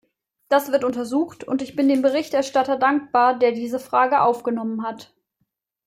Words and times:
Das 0.49 0.71
wird 0.71 0.83
untersucht, 0.83 1.43
und 1.43 1.61
ich 1.61 1.75
bin 1.75 1.87
dem 1.87 2.01
Berichterstatter 2.01 2.75
dankbar, 2.77 3.37
der 3.37 3.51
diese 3.51 3.77
Frage 3.79 4.21
aufgenommen 4.23 4.81
hat. 4.83 5.13